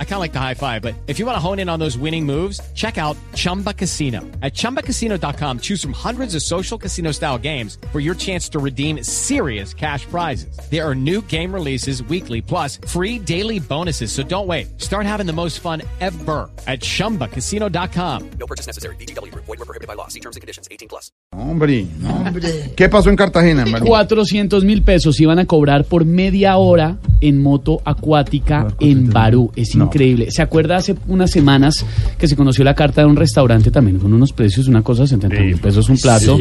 [0.00, 1.78] I kind of like the high five, but if you want to hone in on
[1.78, 4.22] those winning moves, check out Chumba Casino.
[4.42, 9.04] At chumbacasino.com, choose from hundreds of social casino style games for your chance to redeem
[9.04, 10.58] serious cash prizes.
[10.68, 14.10] There are new game releases weekly, plus free daily bonuses.
[14.10, 14.80] So don't wait.
[14.80, 18.30] Start having the most fun ever at chumbacasino.com.
[18.40, 18.96] No purchase necessary.
[18.96, 19.32] BGW.
[19.32, 20.08] Void were prohibited by law.
[20.08, 20.66] See terms and conditions.
[20.72, 21.12] 18 plus.
[21.32, 22.72] Hombre, hombre.
[22.74, 23.86] ¿Qué pasó en Cartagena, hermano?
[23.86, 29.52] 400 mil pesos iban a cobrar por media hora en moto acuática ah, en Barú.
[29.54, 30.30] Es increíble.
[30.30, 31.84] ¿Se acuerda hace unas semanas
[32.18, 35.40] que se conoció la carta de un restaurante también con unos precios, una cosa, 70
[35.40, 36.38] mil pesos un plato?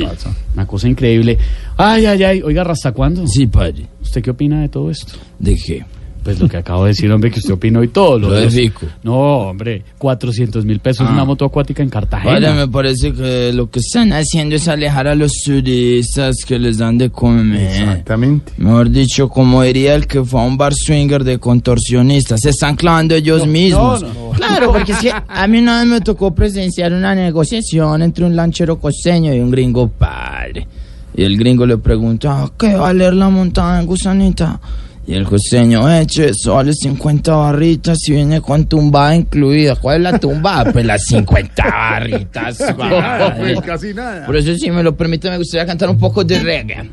[0.54, 1.38] Una cosa increíble.
[1.78, 2.42] Ay, ay, ay.
[2.42, 3.26] Oiga, ¿hasta cuándo?
[3.28, 3.88] Sí, padre.
[4.02, 5.14] ¿Usted qué opina de todo esto?
[5.40, 5.86] ¿De qué?
[6.28, 8.20] Pues lo que acabo de decir, hombre, que usted opinó y todo.
[8.20, 8.86] Lo de los- Fico.
[9.02, 9.14] No,
[9.48, 11.14] hombre, 400 mil pesos Ah.
[11.14, 12.34] una moto acuática en Cartagena.
[12.34, 16.80] Padre, me parece que lo que están haciendo es alejar a los turistas que les
[16.80, 17.62] dan de comer.
[17.62, 18.52] Exactamente.
[18.58, 22.76] Mejor dicho, como diría el que fue a un bar swinger de contorsionistas, se están
[22.76, 24.04] clavando ellos mismos.
[24.36, 28.36] Claro, porque es que a mí una vez me tocó presenciar una negociación entre un
[28.36, 30.68] lanchero costeño y un gringo padre.
[31.16, 34.60] Y el gringo le pregunta, ¿qué va a valer la montada en gusanita?
[35.08, 39.78] Y el costeño, eche, eso vale 50 barritas y viene con tumbada incluida.
[39.78, 40.74] ¿Cuál es la tumbada?
[40.74, 42.58] Pues las 50 barritas.
[42.78, 43.54] padre.
[43.54, 44.26] Pues casi nada.
[44.26, 46.92] Por eso, si me lo permite, me gustaría cantar un poco de reggae.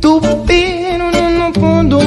[0.00, 2.00] Tu pino no puedo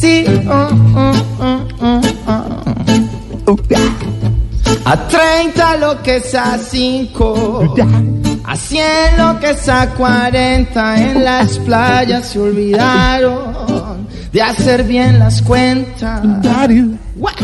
[0.00, 3.97] Sí, oh, oh, oh, oh, oh.
[4.90, 7.74] A 30 lo que es a 5.
[8.44, 11.02] A 100 lo que es a 40.
[11.02, 16.22] En las playas se olvidaron de hacer bien las cuentas.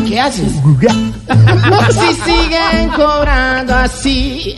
[0.07, 0.53] ¿Qué haces?
[1.91, 4.55] Si siguen cobrando así,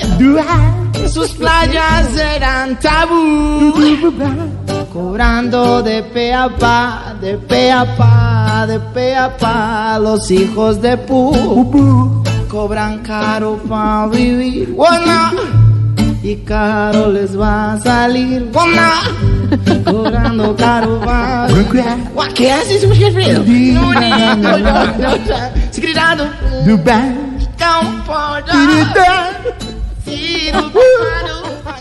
[1.12, 3.74] sus playas serán tabú.
[4.94, 10.82] Cobrando de pe a pa, de pe a pa, de pe a pa, los hijos
[10.82, 12.27] de pu.
[12.50, 15.34] Cobran caro pa' vivir, Guana.
[16.24, 18.92] Y caro les va a salir, Guana.
[19.86, 21.84] Cobrando caro pa' vivir.
[22.34, 23.44] ¿Qué haces, Wilfredo?
[23.46, 25.18] No, no, no, no,
[26.18, 26.26] no.
[30.06, 30.62] Sí, no,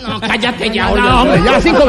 [0.09, 1.85] no, cállate ya, no, hombre, ya cinco